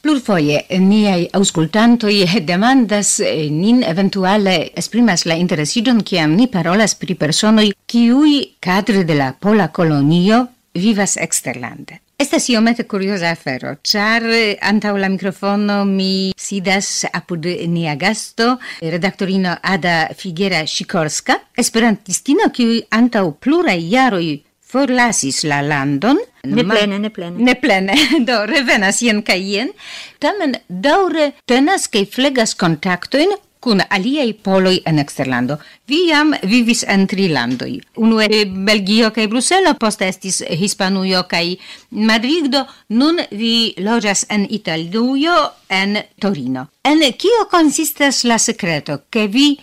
Plurfoje 0.01 0.63
niaj 0.79 1.27
aŭskultantoj 1.35 2.39
demandas 2.47 3.19
eh, 3.19 3.49
nin 3.51 3.83
eventuale 3.83 4.71
esprimas 4.79 5.25
la 5.27 5.35
interesiĝon 5.35 6.03
kiam 6.07 6.37
ni 6.39 6.47
parolas 6.47 6.95
pri 6.95 7.15
personoj 7.19 7.73
kiuj 7.85 8.55
kadre 8.63 9.03
de 9.03 9.19
la 9.19 9.33
pola 9.33 9.67
kolonio 9.67 10.47
vivas 10.73 11.17
eksterlande. 11.17 12.08
Estas 12.19 12.49
iomete 12.49 12.83
curiosa 12.83 13.29
afero, 13.31 13.77
char 13.81 14.25
eh, 14.27 14.57
antau 14.59 14.97
la 14.99 15.07
microfono 15.07 15.85
mi 15.87 16.33
sidas 16.35 17.05
apud 17.13 17.45
nia 17.71 17.93
gasto, 17.95 18.57
redaktorino 18.81 19.53
Ada 19.63 20.09
Figuera-Sikorska, 20.11 21.37
esperantistino, 21.55 22.49
qui 22.51 22.83
antau 22.91 23.37
plurai 23.39 23.79
jaroj 23.87 24.35
forlasis 24.59 25.45
la 25.47 25.61
landon. 25.63 26.19
Ne 26.43 26.67
plene, 26.67 26.99
ne 26.99 27.09
plene. 27.09 27.39
Ne 27.39 27.55
plene, 27.55 27.95
do 28.27 28.43
revenas 28.51 28.99
jen 28.99 29.23
ca 29.23 29.39
jen, 29.39 29.71
tamen 30.19 30.59
daure 30.67 31.31
tenas 31.47 31.87
cae 31.87 32.03
flegas 32.03 32.51
contactoin 32.59 33.31
kun 33.59 33.81
aliei 33.89 34.33
poloi 34.33 34.81
en 34.85 34.99
eksterlando. 34.99 35.57
Vi 35.87 36.07
jam 36.07 36.33
vivis 36.49 36.85
en 36.87 37.07
tri 37.07 37.27
landoj. 37.33 37.79
Unue 37.97 38.45
Belgio 38.65 39.11
kaj 39.11 39.27
Bruselo, 39.27 39.73
poste 39.79 40.07
estis 40.07 40.41
Hispanujo 40.59 41.23
kaj 41.29 41.55
Madrido, 41.91 42.65
nun 42.89 43.19
vi 43.31 43.73
loĝas 43.77 44.25
en 44.29 44.47
Italujo, 44.49 45.35
en 45.69 45.97
Torino. 46.21 46.67
En 46.83 47.03
kio 47.17 47.45
konsistas 47.51 48.23
la 48.23 48.37
sekreto, 48.37 49.01
ke 49.09 49.27
vi 49.27 49.57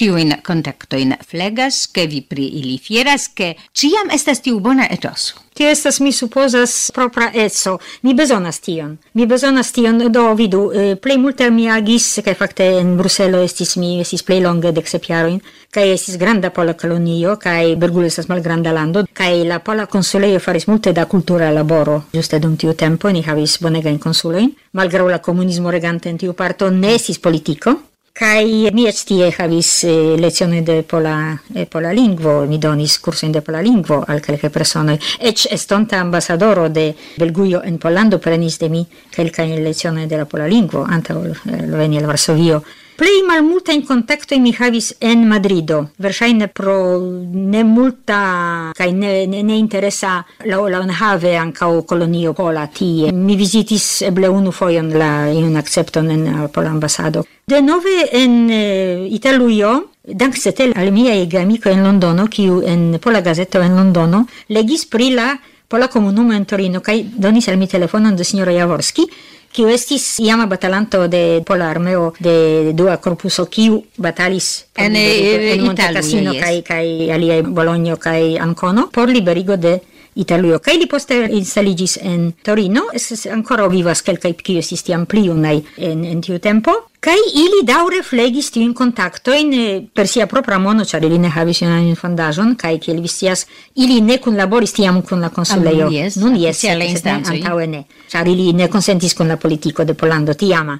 tiuin 0.00 0.38
kontaktojn 0.46 1.18
flegas, 1.28 1.84
ke 1.92 2.06
vi 2.08 2.22
pri 2.22 2.46
ili 2.62 2.78
fieras, 2.80 3.28
ke 3.28 3.54
ĉiam 3.76 4.12
estas 4.14 4.40
tiu 4.40 4.60
bona 4.60 4.86
etoso? 4.90 5.49
che 5.60 5.68
estas 5.68 6.00
mi 6.00 6.10
supposas 6.10 6.90
propra 6.90 7.32
etso. 7.34 7.80
Mi 8.00 8.14
bezonas 8.14 8.60
tion. 8.60 8.96
Mi 9.12 9.26
bezonas 9.26 9.70
tion 9.72 10.10
do 10.10 10.34
vidu 10.34 10.70
eh, 10.72 10.96
plei 10.96 11.18
multe 11.18 11.50
mi 11.50 11.68
agis 11.68 12.20
kaj 12.24 12.34
facte 12.34 12.64
in 12.80 12.96
Bruselo 12.96 13.42
estis 13.44 13.76
mi 13.76 14.00
estis 14.00 14.22
plei 14.22 14.40
longe 14.40 14.72
dek 14.72 14.88
sep 14.88 15.04
jarojn 15.04 15.40
estis 15.70 16.16
granda 16.16 16.50
pola 16.50 16.74
colonio, 16.74 17.36
kaj 17.36 17.76
Bergul 17.76 18.04
estas 18.04 18.28
malgranda 18.28 18.72
lando 18.72 19.04
kaj 19.12 19.44
la 19.44 19.58
pola 19.58 19.86
consuleio 19.86 20.40
faris 20.40 20.66
multe 20.66 20.92
da 20.92 21.04
cultura 21.04 21.50
laboro. 21.50 22.04
giuste 22.12 22.38
dum 22.40 22.56
tiu 22.56 22.72
tempo 22.74 23.10
ni 23.10 23.22
havis 23.22 23.60
bonegajn 23.60 23.98
konsulojn. 23.98 24.50
malgrau 24.72 25.08
la 25.08 25.18
comunismo 25.18 25.70
regante 25.70 26.08
in 26.08 26.16
tiu 26.16 26.32
parto 26.32 26.70
ne 26.70 26.94
estis 26.94 27.18
politico, 27.18 27.89
Kai 28.20 28.68
mi 28.76 28.82
eĉ 28.84 28.98
tie 29.08 29.30
havis 29.32 29.68
eh, 29.88 30.60
de 30.60 30.82
pola 30.82 31.38
eh, 31.54 31.64
pola 31.64 31.90
lingvo, 31.90 32.44
mi 32.44 32.58
donis 32.58 32.98
kursojn 32.98 33.32
de 33.32 33.40
pola 33.40 33.62
lingvo 33.62 34.04
al 34.06 34.20
kelke 34.20 34.50
persone 34.50 34.98
Eĉ 35.18 35.46
estonta 35.50 36.00
ambasadoro 36.00 36.68
de 36.68 36.92
belguio 37.16 37.62
en 37.64 37.78
Pollando 37.78 38.18
prenis 38.18 38.58
de 38.58 38.68
mi 38.68 38.86
kelkajn 39.10 39.64
lezione 39.64 40.06
de 40.06 40.18
la 40.18 40.26
pola 40.26 40.46
lingvo 40.46 40.84
anta 40.84 41.14
eh, 41.14 41.64
veni 41.66 41.96
al 41.96 42.06
Varsovio. 42.06 42.62
Plej 43.00 43.24
in 43.72 43.86
contacto 43.86 44.38
mi 44.38 44.52
havis 44.52 44.94
en 45.00 45.26
Madrido, 45.26 45.88
verŝajne 45.96 46.48
pro 46.52 47.00
nemulta 47.32 48.72
kaj 48.76 48.92
ne, 48.92 49.26
ne, 49.26 49.40
ne 49.42 49.56
interesa 49.56 50.18
la 50.44 50.58
la 50.68 50.82
enhave 50.84 51.32
ankaŭ 51.38 51.86
kolonio 51.88 52.34
pola 52.34 52.66
tie. 52.66 53.10
Mi 53.12 53.36
vizitis 53.36 54.02
eble 54.02 54.28
unu 54.28 54.52
fojon 54.52 54.92
la 54.92 55.32
iun 55.32 55.56
akcepton 55.56 56.10
en 56.10 56.48
pola 56.52 56.68
ambasado. 56.68 57.24
Denove 57.46 58.10
en 58.12 58.50
eh, 58.50 59.08
Italujo 59.08 59.72
Dank 60.04 60.36
setel 60.36 60.72
al 60.76 60.92
miaj 60.92 61.24
geamikoj 61.26 61.72
en 61.72 61.82
Londono, 61.84 62.26
kiu 62.26 62.60
en 62.60 62.98
Pola 63.00 63.20
Gazeto 63.22 63.62
en 63.62 63.76
Londono 63.76 64.26
legis 64.48 64.84
pri 64.84 65.10
la 65.14 65.38
Pola 65.68 65.88
Komunumo 65.88 66.32
en 66.34 66.44
Torino 66.44 66.80
kaj 66.80 67.04
donis 67.16 67.48
al 67.48 67.56
mi 67.56 67.68
telefonon 67.68 68.16
de 68.16 68.24
sinjoro 68.24 68.50
Jaworski, 68.50 69.04
kiu 69.52 69.68
estis 69.68 70.18
iama 70.20 70.46
batalanto 70.46 71.08
de 71.08 71.42
pola 71.46 71.70
armeo 71.70 72.12
de 72.20 72.72
dua 72.72 72.96
corpuso 72.98 73.46
kiu 73.46 73.84
batalis 73.96 74.66
en, 74.76 74.96
en, 74.96 75.42
en 75.42 75.64
Monte 75.64 75.82
Cassino 75.92 76.32
yes. 76.32 76.42
kai 76.42 76.62
kai 76.62 77.10
alia 77.10 77.42
Bologno 77.42 77.96
kai 77.96 78.38
Ancono 78.38 78.90
por 78.90 79.08
liberigo 79.08 79.56
de 79.56 79.80
Italio 80.20 80.58
kaj 80.60 80.76
li 80.76 80.86
poste 80.90 81.16
instaligis 81.30 81.98
en 82.02 82.30
Torino 82.44 82.88
es 82.94 83.26
ancora 83.26 83.68
vivas 83.72 84.02
kelkaj 84.06 84.34
kiuj 84.42 84.60
estis 84.62 84.86
tiam 84.86 85.06
pli 85.06 85.26
junaj 85.28 85.58
en, 85.76 86.04
en 86.04 86.22
tiu 86.24 86.38
tempo 86.38 86.76
Kai 87.00 87.16
ili 87.32 87.62
daure 87.64 88.02
flegis 88.04 88.50
tiun 88.52 88.74
kontaktojn 88.76 89.54
eh, 89.56 89.76
per 89.96 90.04
sia 90.04 90.26
propra 90.28 90.58
mono, 90.60 90.84
ĉar 90.84 91.06
ili 91.08 91.16
ne 91.22 91.30
havis 91.32 91.62
junan 91.62 91.94
fondaĵon 91.96 92.50
kaj 92.60 92.74
kiel 92.84 93.00
vi 93.00 93.08
scias, 93.08 93.46
ili 93.80 94.02
ne 94.04 94.18
kunlaboris 94.20 94.76
tiam 94.76 95.00
kun 95.00 95.24
la 95.24 95.30
konsulejo. 95.32 95.86
Ah, 95.86 95.88
nun 95.88 95.96
jes, 95.96 96.20
nun 96.20 96.36
jes, 96.36 97.06
antaŭe 97.14 97.66
ne, 97.72 97.82
ĉar 98.12 98.28
ili 98.28 98.52
ne 98.52 98.68
konsentis 98.68 99.16
kun 99.16 99.32
la 99.32 99.40
politiko 99.40 99.88
de 99.88 99.96
Pollando 99.96 100.36
tiama. 100.36 100.76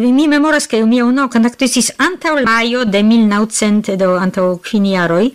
Mi 0.00 0.28
memoras, 0.28 0.72
ke 0.72 0.80
mia 0.88 1.04
unua 1.04 1.28
kontakto 1.28 1.68
estis 1.68 1.92
antaŭ 2.00 2.38
majo 2.48 2.88
de 2.88 3.04
1900 3.04 4.00
do 4.00 4.14
antaŭ 4.16 4.54
kvin 4.64 4.88
jaroj, 4.94 5.26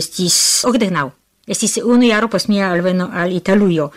estis 0.00 0.38
okdek 0.64 0.96
naŭ. 0.96 1.10
Estis 1.46 1.80
unu 1.82 2.06
jaro 2.06 2.28
post 2.28 2.48
mia 2.48 2.70
alveno 2.70 3.10
al 3.12 3.32
Italujo. 3.32 3.90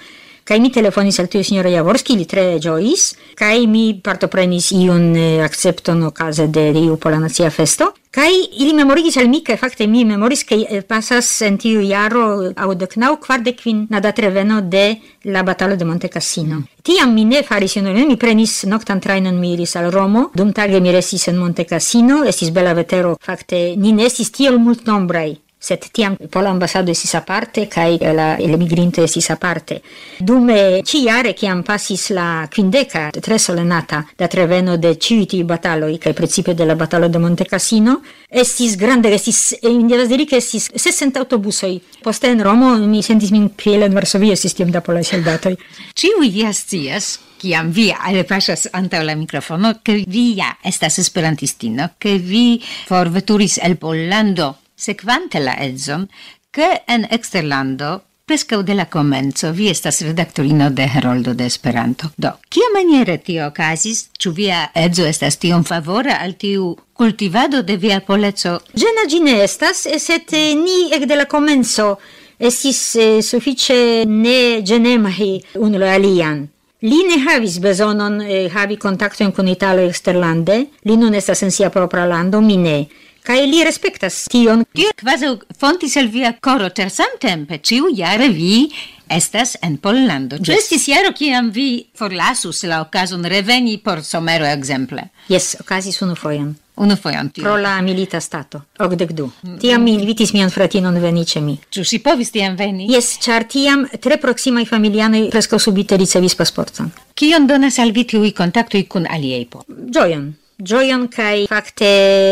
Kai 0.46 0.60
mi 0.62 0.70
telefonis 0.70 1.18
al 1.20 1.26
tiu 1.26 1.42
sinjoro 1.42 1.72
Javorski, 1.74 2.14
li 2.14 2.28
tre 2.30 2.60
ĝojis, 2.62 3.04
kai 3.34 3.66
mi 3.66 3.96
partoprenis 3.98 4.68
iun 4.78 5.08
eh, 5.18 5.40
akcepton 5.42 6.04
okaze 6.06 6.46
de 6.54 6.68
iu 6.84 7.00
pola 7.02 7.18
nacia 7.18 7.50
festo. 7.50 7.88
Kai 8.14 8.30
ili 8.62 8.76
memorigis 8.78 9.18
al 9.18 9.26
mi, 9.28 9.40
kai 9.44 9.58
fakte 9.58 9.88
mi 9.90 10.04
memoris, 10.06 10.44
ke 10.46 10.60
eh, 10.62 10.84
pasas 10.86 11.32
en 11.42 11.58
tiu 11.58 11.82
jaro 11.82 12.52
eh, 12.52 13.08
kvar 13.22 13.42
de 13.42 13.56
kvin 13.56 13.88
nada 13.90 14.12
treveno 14.12 14.62
de 14.62 15.00
la 15.24 15.42
batalo 15.42 15.76
de 15.76 15.86
Monte 15.86 16.10
Cassino. 16.10 16.62
Tiam 16.84 17.14
mi 17.14 17.26
ne 17.26 17.42
faris 17.42 17.74
junulon, 17.74 18.08
mi 18.08 18.16
prenis 18.16 18.66
noctan 18.66 19.02
trainon 19.02 19.40
mi 19.40 19.54
iris 19.54 19.76
al 19.76 19.92
Romo, 19.92 20.30
dum 20.36 20.54
tage 20.54 20.80
mi 20.80 20.92
restis 20.92 21.28
en 21.28 21.38
Monte 21.38 21.66
Cassino, 21.66 22.24
estis 22.24 22.52
bela 22.52 22.74
vetero, 22.74 23.18
fakte 23.20 23.76
ni 23.78 23.94
ne 23.94 24.06
estis 24.06 24.30
tiel 24.32 24.60
multnombraj 24.60 25.45
sed 25.66 25.88
tiam 25.92 26.16
pola 26.32 26.52
ambasado 26.54 26.92
esis 26.92 27.16
aparte 27.18 27.68
kai 27.68 27.98
eh, 27.98 28.14
la 28.14 28.36
elmigrinto 28.38 29.04
esis 29.04 29.30
aparte. 29.34 29.82
Dume 30.20 30.82
ĉi-jare 30.86 31.34
kiam 31.34 31.64
passis 31.66 32.10
la 32.14 32.48
quindeca 32.54 33.08
tre 33.16 33.40
solenata 33.40 34.04
da 34.18 34.30
treveno 34.32 34.78
de 34.78 34.96
citi 34.96 35.26
tiuj 35.36 35.48
bataloj 35.50 35.98
kaj 36.00 36.14
de 36.54 36.66
la 36.66 36.76
batalo 36.76 37.08
de 37.10 37.20
Monte 37.20 37.46
Cassino, 37.46 38.02
estis 38.30 38.78
grande, 38.78 39.14
estis 39.14 39.54
eh, 39.62 39.70
devas 39.90 40.10
diri 40.10 40.26
ke 40.26 40.38
estis 40.38 40.70
60 40.72 41.18
autobusoi 41.20 41.82
Poste 42.04 42.30
in 42.30 42.44
Romo 42.44 42.76
mi 42.78 43.02
sentis 43.02 43.32
min 43.32 43.50
kiel 43.56 43.84
en 43.84 43.94
Varsovio 43.94 44.34
estis 44.34 44.54
tiom 44.54 44.72
da 44.72 44.82
polaj 44.82 45.04
soldatoj. 45.10 45.56
Ĉiuj 46.00 46.30
ja 46.42 46.54
scias 46.54 47.20
kiam 47.42 47.72
vi 47.72 47.90
alpaŝas 47.94 48.68
antaŭ 48.74 49.02
la 49.06 49.16
mikrofono, 49.16 49.74
ke 49.84 50.04
vi 50.08 50.28
ja 50.40 50.52
estas 50.64 51.00
esperantistino, 51.02 51.90
ke 52.00 52.18
vi 52.18 52.46
forveturis 52.88 53.60
el 53.64 53.78
Pollando 53.82 54.54
Sequante 54.86 55.40
la 55.40 55.56
edzon, 55.68 56.08
che 56.52 56.84
en 56.86 57.08
exterlando 57.10 58.04
Prescau 58.26 58.64
de 58.64 58.74
la 58.74 58.86
comenzo 58.90 59.52
vi 59.54 59.68
estas 59.70 60.02
redaktorino 60.02 60.72
de 60.72 60.84
Heroldo 60.84 61.36
de 61.36 61.46
Esperanto. 61.46 62.12
Do, 62.18 62.32
kia 62.50 62.70
maniere 62.74 63.20
tio 63.22 63.46
okazis? 63.52 64.08
Ĉu 64.18 64.32
via 64.34 64.64
edzo 64.74 65.06
estas 65.06 65.38
tiom 65.38 65.62
favora 65.64 66.16
al 66.24 66.34
tiu 66.34 66.72
kultivado 66.94 67.62
de 67.62 67.78
via 67.78 68.00
poleco? 68.02 68.56
Ĝena 68.74 69.06
ĝi 69.10 69.22
ne 69.28 69.36
estas, 69.44 69.84
sed 70.02 70.34
eh, 70.34 70.56
ni 70.58 70.90
ekde 70.98 71.20
la 71.22 71.28
komenco 71.30 72.00
estis 72.38 72.82
eh, 72.98 73.22
sufiĉe 73.22 73.78
ne 74.10 74.40
ĝenemaj 74.66 75.32
unu 75.62 75.82
la 75.86 75.94
alian. 76.00 76.48
Li 76.82 77.06
ne 77.06 77.22
havis 77.28 77.60
bezonon 77.62 78.22
eh, 78.26 78.50
havi 78.54 78.82
kontaktojn 78.82 79.38
kun 79.38 79.54
italo 79.54 79.86
eksterlande, 79.86 80.64
li 80.86 80.98
nun 80.98 81.14
estas 81.14 81.46
en 81.46 81.54
sia 81.54 81.70
propra 81.70 82.10
lando, 82.10 82.42
mi 82.42 82.58
ne. 82.58 82.80
Kaj 83.26 83.42
li 83.50 83.64
respektas 83.66 84.26
tion, 84.30 84.62
Tio 84.76 84.92
quasi 85.02 85.32
fontis 85.58 85.96
el 85.98 86.12
via 86.14 86.36
koro, 86.46 86.68
ĉar 86.70 86.92
samtempe 86.94 87.58
ĉiujare 87.58 88.28
vi 88.30 88.68
estas 89.10 89.56
en 89.66 89.80
Pollando. 89.82 90.38
Yes. 90.42 90.60
estis 90.60 90.86
jaro 90.92 91.14
kiam 91.18 91.50
vi 91.54 91.88
forlasus 91.98 92.64
la 92.70 92.84
okazon 92.84 93.26
reveni 93.26 93.80
por 93.82 94.04
somero 94.04 94.46
exemple. 94.46 95.08
Yes, 95.30 95.56
okazis 95.60 96.02
unu 96.06 96.16
fojon. 96.16 96.54
Unu 96.76 96.98
fojon 97.00 97.30
tio. 97.32 97.48
Pro 97.48 97.56
la 97.58 97.80
milita 97.82 98.20
stato, 98.22 98.62
okdek 98.80 99.14
du. 99.18 99.30
Tiam 99.62 99.82
mi 99.82 99.96
invitis 99.96 100.34
mian 100.36 100.54
fratinon 100.54 101.02
veni 101.02 101.26
ce 101.26 101.42
mi. 101.42 101.58
Ciu 101.72 101.86
si 101.88 102.02
povis 102.06 102.34
tiam 102.36 102.58
veni? 102.60 102.90
Yes, 102.94 103.16
char 103.26 103.48
tiam 103.50 103.88
tre 104.02 104.18
proximai 104.22 104.66
familianoi 104.70 105.30
presco 105.34 105.58
subite 105.58 105.98
ricevis 105.98 106.36
pasporton. 106.36 106.92
Kion 107.16 107.48
donas 107.48 107.80
al 107.80 107.96
vi 107.96 108.06
tiui 108.06 108.34
kontaktui 108.38 108.86
kun 108.86 109.08
aliei 109.10 109.46
po? 109.50 109.66
Gioion 109.68 110.34
gioion 110.58 111.08
kai 111.12 111.46
fakte 111.50 111.88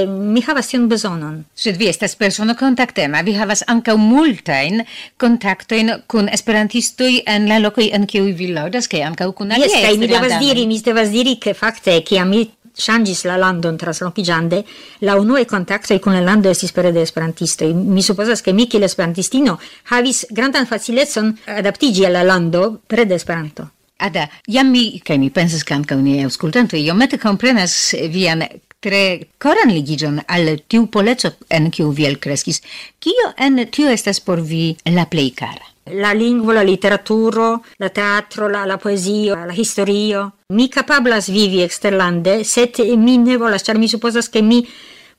mi 0.07 0.41
havas 0.45 0.69
tion 0.71 0.87
bezonon. 0.89 1.43
Sed 1.55 1.77
vi 1.77 1.89
estas 1.91 2.15
persono 2.15 2.55
kontaktema, 2.59 3.21
vi 3.21 3.35
havas 3.35 3.63
ankaŭ 3.67 3.97
multajn 3.99 4.83
kontaktojn 5.19 5.91
kun 6.07 6.29
esperantistoj 6.31 7.23
en 7.27 7.47
la 7.51 7.59
lokoj 7.59 7.89
en 7.93 8.07
kiuj 8.07 8.31
vi 8.39 8.51
loĝas 8.55 8.87
kaj 8.91 9.03
ankaŭ 9.11 9.31
kun 9.37 9.51
aliaj. 9.51 9.69
Jes, 9.69 9.87
kaj 9.87 9.97
mi 9.99 10.11
devas 10.11 10.39
diri, 10.39 10.67
mi 10.67 10.79
devas 10.83 11.11
diri 11.11 11.37
ke 11.39 11.53
fakte 11.57 11.99
kiam 12.07 12.31
mi 12.31 12.45
shangis 12.73 13.23
la 13.25 13.37
landon 13.37 13.77
trasloquigiande, 13.77 14.63
la 14.99 15.15
unue 15.15 15.45
contactoi 15.45 15.99
con 15.99 16.13
la 16.13 16.21
lando 16.21 16.49
estis 16.49 16.71
pere 16.71 16.91
de 16.91 17.01
esperantisto. 17.01 17.67
Mi 17.73 18.01
supposas 18.01 18.41
che 18.41 18.53
mi, 18.53 18.67
kiel 18.67 18.83
esperantistino, 18.83 19.59
havis 19.91 20.25
grandan 20.29 20.65
faciletzon 20.65 21.37
adaptigi 21.45 22.05
alla 22.05 22.23
lando 22.23 22.81
pere 22.87 23.05
de 23.05 23.15
esperanto. 23.15 23.69
Ada, 24.03 24.27
jam 24.51 24.67
mi, 24.67 24.99
kaj 24.99 25.15
mi 25.15 25.29
pensas 25.31 25.61
ke 25.63 25.77
ankaŭ 25.77 25.95
niaj 26.03 26.25
aŭskultantoj 26.27 26.79
iomete 26.83 27.15
comprenas 27.21 27.73
vian 28.11 28.43
tre 28.83 29.03
koran 29.39 29.69
ligigion 29.71 30.17
al 30.27 30.57
tiu 30.67 30.89
poleco 30.91 31.31
en 31.47 31.69
kiu 31.71 31.93
vi 31.95 32.09
elkreskis. 32.09 32.59
Kio 32.99 33.29
en 33.45 33.61
tiu 33.71 33.87
estas 33.93 34.19
por 34.19 34.41
vi 34.43 34.73
la 34.91 35.05
plej 35.07 35.29
kara? 35.39 35.69
La 36.03 36.11
lingvo, 36.15 36.51
la 36.55 36.63
literaturo, 36.67 37.47
la 37.79 37.89
teatro, 37.95 38.49
la, 38.51 38.65
la 38.67 38.77
poezio, 38.77 39.35
la 39.35 39.55
historio. 39.55 40.25
Mi 40.55 40.67
capablas 40.71 41.31
vivi 41.31 41.63
exterlande, 41.63 42.41
set 42.43 42.79
mi 42.97 43.17
ne 43.17 43.37
volas, 43.37 43.63
char 43.63 43.79
mi 43.79 43.87
supposas 43.87 44.29
che 44.29 44.41
mi 44.41 44.65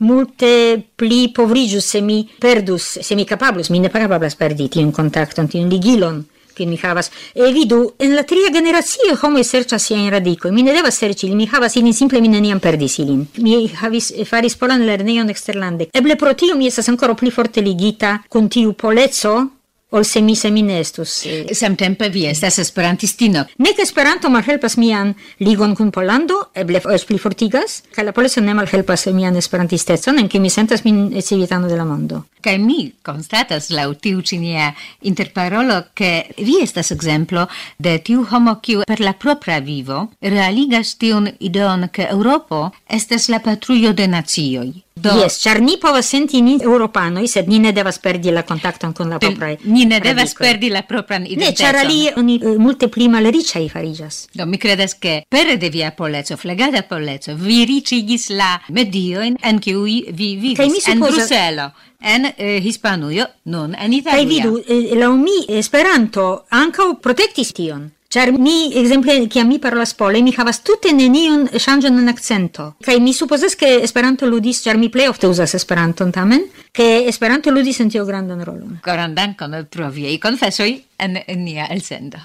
multe 0.04 0.82
pli 0.96 1.30
povrigius 1.32 1.88
se 1.88 2.00
mi 2.00 2.28
perdus, 2.38 2.98
se 3.00 3.14
mi 3.14 3.24
capablus, 3.24 3.70
mi 3.70 3.80
ne 3.80 3.88
capablas 3.88 4.36
perdi 4.36 4.68
tiun 4.68 4.92
contacton, 4.92 5.48
tiun 5.48 5.72
ligilon 5.72 6.24
che 6.54 6.66
mi 6.66 6.78
havas 6.82 7.10
e 7.34 7.52
vidu 7.52 7.94
en 7.98 8.14
la 8.14 8.24
tria 8.24 8.50
generacio 8.52 9.18
homo 9.22 9.42
serĉas 9.42 9.88
siajn 9.88 10.10
radikojn 10.10 10.54
mi 10.54 10.62
ne 10.62 10.72
devas 10.72 10.98
serĉi 11.02 11.34
mi 11.34 11.48
havas 11.52 11.76
ilin 11.76 11.94
simple 11.94 12.20
mi 12.20 12.28
neniam 12.28 12.60
perdis 12.60 12.98
ilin 12.98 13.26
mi 13.38 13.66
havis 13.80 14.12
faris 14.30 14.56
polan 14.56 14.86
lernejon 14.86 15.28
eksterlande 15.28 15.90
eble 15.92 16.16
pro 16.16 16.34
tio 16.34 16.56
mi 16.56 16.66
estas 16.66 16.88
ankoraŭ 16.88 17.18
pli 17.20 17.30
forte 17.30 17.60
ligita 17.60 18.18
kun 18.28 18.48
tiu 18.48 18.72
poleco 18.72 19.34
ol 19.94 20.04
se 20.04 20.20
mi 20.20 20.34
seminestus. 20.34 21.22
Samtempe 21.52 22.08
vi 22.10 22.26
estas 22.26 22.58
esperantistino. 22.58 23.44
Nek 23.62 23.78
Esperanto 23.78 24.30
malhelpas 24.30 24.74
mian 24.76 25.14
ligon 25.38 25.76
kun 25.78 25.92
Polando, 25.94 26.48
eble 26.54 26.82
es 26.96 27.06
pli 27.06 27.18
fortigas, 27.22 27.82
kaj 27.94 28.08
la 28.08 28.12
poleco 28.16 28.42
ne 28.42 28.58
malhelpas 28.58 29.06
mian 29.14 29.38
esperantistecon, 29.38 30.18
en 30.18 30.28
kiu 30.28 30.42
mi 30.42 30.50
sentas 30.50 30.82
min 30.84 31.22
civitano 31.22 31.70
de 31.70 31.76
la 31.78 31.84
mondo. 31.84 32.24
Kaj 32.44 32.58
mi 32.60 32.90
constatas 33.06 33.70
laŭ 33.72 33.86
tiu 34.04 34.20
ĉi 34.20 34.36
nia 34.42 34.66
interparolo, 35.08 35.78
ke 35.96 36.10
vi 36.36 36.58
estas 36.60 36.92
ekzemplo 36.92 37.46
de 37.78 37.96
tiu 38.04 38.26
homo 38.28 38.58
kiu 38.60 38.84
per 38.86 39.00
la 39.00 39.14
propra 39.16 39.60
vivo 39.64 40.08
realigas 40.20 40.96
tiun 41.00 41.30
ideon, 41.40 41.88
ke 41.88 42.10
Eŭropo 42.12 42.66
estas 43.00 43.30
la 43.32 43.40
patrujo 43.40 43.94
de 43.96 44.08
nacioj. 44.12 44.72
Do... 44.94 45.10
Yes, 45.18 45.40
char 45.42 45.58
ni 45.60 45.74
povas 45.82 46.06
senti 46.06 46.38
ni 46.40 46.54
europanoi, 46.62 47.26
sed 47.28 47.48
ni 47.50 47.58
ne 47.58 47.72
devas 47.74 47.96
perdi 47.98 48.30
la 48.30 48.44
kontakton 48.46 48.92
con 48.94 49.08
la 49.10 49.18
propra. 49.18 49.48
Ni 49.64 49.88
ne 49.90 49.98
devas 50.00 50.36
perdi 50.38 50.70
la 50.70 50.84
propran 50.86 51.24
identiteton. 51.26 51.50
Ne, 51.50 51.58
char 51.58 51.80
ali 51.80 52.12
oni 52.14 52.36
uh, 52.38 52.54
multe 52.62 52.88
pli 52.88 53.08
malriciai 53.10 53.66
farigas. 53.72 54.28
Do, 54.32 54.46
mi 54.46 54.60
credes 54.62 54.94
che 54.98 55.24
pere 55.28 55.56
de 55.58 55.68
via 55.68 55.90
polezzo, 55.90 56.36
flegata 56.36 56.84
polezzo, 56.86 57.34
vi 57.34 57.64
ricigis 57.64 58.28
la 58.28 58.52
medioin 58.68 59.34
en 59.42 59.58
cui 59.58 60.04
vi 60.12 60.36
vivis, 60.36 60.86
en 60.86 61.02
supposa... 61.02 61.16
Bruselo 61.16 61.72
en 62.04 62.28
eh, 62.36 62.60
Hispanujo, 62.62 63.26
non 63.44 63.74
en 63.74 63.92
Italia. 63.92 64.20
Kaj 64.20 64.28
vidu, 64.28 64.62
eh, 64.68 64.94
laŭ 65.00 65.12
mi 65.16 65.40
Esperanto 65.48 66.44
ankaŭ 66.50 66.94
protektis 67.00 67.52
tion. 67.56 67.90
Ĉar 68.14 68.30
mi, 68.38 68.70
ekzemple, 68.78 69.16
kiam 69.26 69.48
mi 69.50 69.56
parolas 69.58 69.90
pole, 69.98 70.20
mi 70.22 70.30
havas 70.36 70.60
tute 70.62 70.92
neniun 70.94 71.48
ŝanĝon 71.58 71.96
en 71.98 72.12
akcento. 72.12 72.66
Kaj 72.86 73.00
mi 73.02 73.14
supozas, 73.16 73.56
ke 73.58 73.80
Esperanto 73.82 74.28
ludis, 74.30 74.60
ĉar 74.62 74.78
mi 74.78 74.86
plej 74.94 75.08
ofte 75.10 75.26
uzas 75.26 75.56
Esperanton 75.58 76.12
tamen, 76.14 76.44
ke 76.70 77.08
Esperanto 77.10 77.50
ludis 77.50 77.80
en 77.82 77.90
tio 77.90 78.04
grandan 78.06 78.44
rolon. 78.46 78.78
Koran 78.84 79.16
dankon 79.18 79.58
pro 79.66 79.90
viaj 79.90 80.20
konfesoj 80.22 80.70
en 81.02 81.18
nia 81.42 81.66
elsendo. 81.74 82.22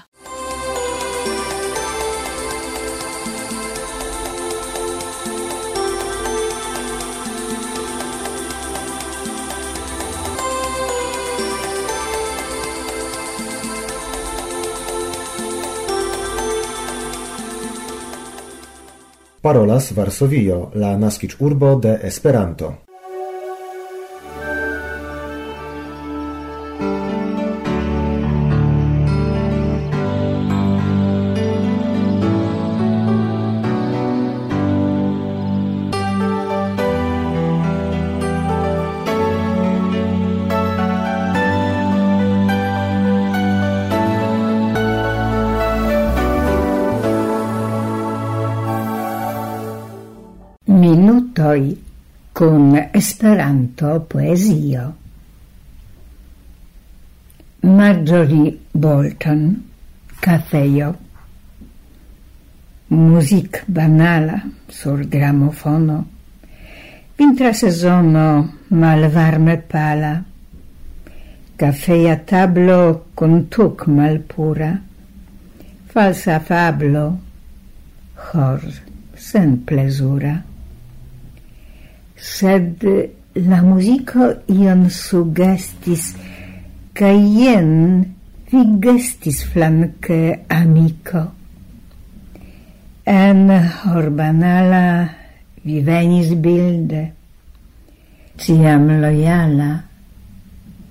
parolas 19.40 19.92
Varsovio, 19.96 20.70
la 20.74 20.96
naskiĝurbo 21.00 21.74
de 21.80 21.98
Esperanto. 22.04 22.74
con 52.40 52.74
Esperanto 52.90 54.06
poezio. 54.08 54.96
Marjorie 57.60 58.58
Bolton, 58.72 59.62
Cafejo. 60.18 60.96
Music 62.86 63.62
banala 63.66 64.42
sur 64.68 65.06
gramofono. 65.06 66.06
Vintra 67.14 67.52
sezono 67.52 68.56
malvarme 68.68 69.58
pala. 69.58 70.24
Cafeja 71.56 72.16
tablo 72.24 73.08
con 73.12 73.48
tuc 73.48 73.84
malpura. 73.86 74.80
Falsa 75.84 76.40
fablo, 76.40 77.18
hor 78.32 78.62
sen 79.14 79.62
plezura 79.62 80.49
sed 82.20 82.86
la 83.40 83.60
musico 83.64 84.30
ion 84.52 84.86
sugestis, 84.92 86.12
ca 86.92 87.10
ien 87.10 87.74
vi 88.50 88.64
gestis 88.82 89.44
flanque 89.52 90.22
amico 90.48 91.28
En 93.10 93.48
Horbanala 93.50 95.08
vi 95.64 95.80
venis 95.82 96.28
bilde, 96.38 97.00
ciam 98.38 98.84
lojala, 99.02 99.70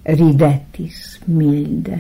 ridetis 0.03 1.19
milde. 1.27 1.99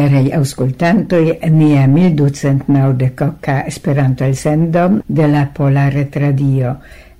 Caraj 0.00 0.30
auscultantoi, 0.32 1.38
nia 1.50 1.86
1290 1.86 3.64
Esperanto 3.66 4.24
elsendo 4.24 5.02
de 5.06 5.26
la 5.28 5.50
Polare 5.52 6.06
Tradio 6.08 6.76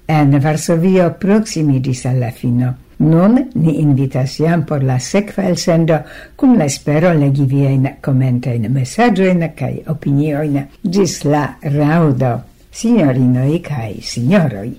en 0.06 0.40
Varsovio 0.40 1.10
proximidis 1.18 2.06
alla 2.06 2.30
fino. 2.30 2.72
Nun 2.96 3.36
ni 3.54 3.76
invitas 3.82 4.38
jam 4.40 4.64
por 4.64 4.82
la 4.82 4.98
sekva 4.98 5.44
elsendo 5.44 6.00
kun 6.36 6.56
la 6.56 6.64
espero 6.64 7.12
legi 7.12 7.44
viajn 7.44 7.86
komentajn 8.00 8.70
mesaĝojn 8.72 9.50
kaj 9.60 9.74
opiniojn 9.92 10.62
ĝis 10.82 11.24
la 11.28 11.46
raŭdo, 11.60 12.38
sinjorinoj 12.72 13.60
kaj 13.68 13.98
sinjoroj. 14.00 14.70